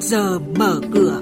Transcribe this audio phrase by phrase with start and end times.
[0.00, 1.20] trước giờ mở cửa.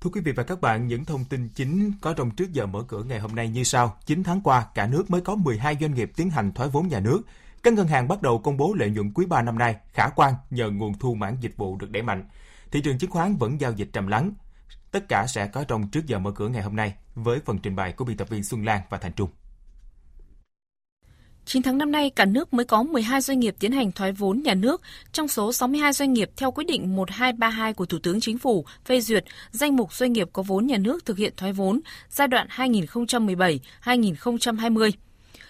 [0.00, 2.82] Thưa quý vị và các bạn, những thông tin chính có trong trước giờ mở
[2.88, 3.96] cửa ngày hôm nay như sau.
[4.06, 7.00] 9 tháng qua, cả nước mới có 12 doanh nghiệp tiến hành thoái vốn nhà
[7.00, 7.22] nước.
[7.62, 10.34] Các ngân hàng bắt đầu công bố lợi nhuận quý 3 năm nay khả quan
[10.50, 12.28] nhờ nguồn thu mãn dịch vụ được đẩy mạnh.
[12.70, 14.32] Thị trường chứng khoán vẫn giao dịch trầm lắng.
[14.90, 17.76] Tất cả sẽ có trong trước giờ mở cửa ngày hôm nay với phần trình
[17.76, 19.30] bày của biên tập viên Xuân Lan và Thành Trung.
[21.48, 24.42] 9 tháng năm nay, cả nước mới có 12 doanh nghiệp tiến hành thoái vốn
[24.42, 28.38] nhà nước, trong số 62 doanh nghiệp theo quyết định 1232 của Thủ tướng Chính
[28.38, 31.80] phủ phê duyệt danh mục doanh nghiệp có vốn nhà nước thực hiện thoái vốn
[32.10, 34.90] giai đoạn 2017-2020.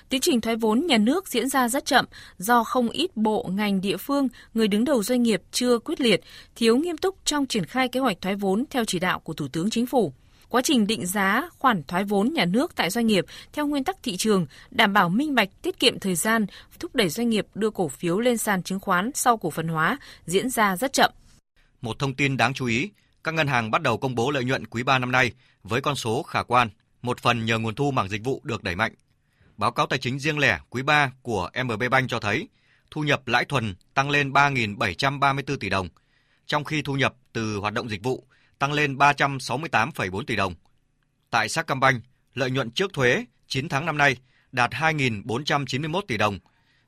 [0.09, 2.05] Tiến trình thoái vốn nhà nước diễn ra rất chậm
[2.38, 6.21] do không ít bộ, ngành, địa phương, người đứng đầu doanh nghiệp chưa quyết liệt,
[6.57, 9.49] thiếu nghiêm túc trong triển khai kế hoạch thoái vốn theo chỉ đạo của Thủ
[9.49, 10.12] tướng Chính phủ.
[10.48, 13.97] Quá trình định giá khoản thoái vốn nhà nước tại doanh nghiệp theo nguyên tắc
[14.02, 16.46] thị trường, đảm bảo minh bạch, tiết kiệm thời gian,
[16.79, 19.99] thúc đẩy doanh nghiệp đưa cổ phiếu lên sàn chứng khoán sau cổ phần hóa
[20.26, 21.10] diễn ra rất chậm.
[21.80, 22.91] Một thông tin đáng chú ý,
[23.24, 25.32] các ngân hàng bắt đầu công bố lợi nhuận quý 3 năm nay
[25.63, 26.69] với con số khả quan,
[27.02, 28.95] một phần nhờ nguồn thu mảng dịch vụ được đẩy mạnh.
[29.57, 32.49] Báo cáo tài chính riêng lẻ quý 3 của MB Bank cho thấy,
[32.91, 35.88] thu nhập lãi thuần tăng lên 3.734 tỷ đồng,
[36.46, 38.24] trong khi thu nhập từ hoạt động dịch vụ
[38.59, 40.54] tăng lên 368,4 tỷ đồng.
[41.30, 42.02] Tại Sacombank,
[42.34, 44.16] lợi nhuận trước thuế 9 tháng năm nay
[44.52, 46.38] đạt 2.491 tỷ đồng,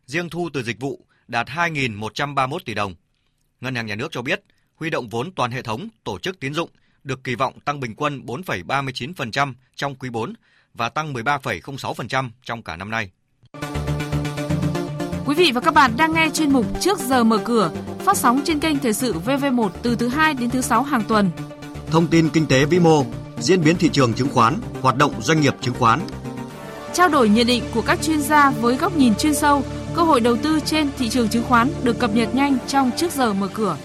[0.06, 2.94] riêng thu từ dịch vụ đạt 2.131 tỷ đồng.
[3.60, 4.42] Ngân hàng Nhà nước cho biết,
[4.74, 6.70] huy động vốn toàn hệ thống tổ chức tín dụng
[7.04, 10.34] được kỳ vọng tăng bình quân 4,39% trong quý 4
[10.74, 13.10] và tăng 13,06% trong cả năm nay.
[15.26, 18.40] Quý vị và các bạn đang nghe chuyên mục Trước giờ mở cửa, phát sóng
[18.44, 21.30] trên kênh Thời sự VV1 từ thứ 2 đến thứ 6 hàng tuần.
[21.90, 23.04] Thông tin kinh tế vĩ mô,
[23.38, 26.00] diễn biến thị trường chứng khoán, hoạt động doanh nghiệp chứng khoán.
[26.92, 29.62] Trao đổi nhận định của các chuyên gia với góc nhìn chuyên sâu,
[29.94, 33.12] cơ hội đầu tư trên thị trường chứng khoán được cập nhật nhanh trong Trước
[33.12, 33.76] giờ mở cửa.